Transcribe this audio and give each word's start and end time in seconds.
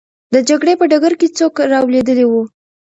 د 0.33 0.35
جګړې 0.49 0.73
په 0.79 0.85
ډګر 0.91 1.13
کې 1.19 1.27
څوک 1.37 1.55
رالوېدلی 1.71 2.25
وو؟ 2.27 2.43